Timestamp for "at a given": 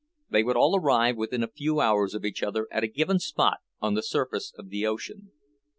2.71-3.19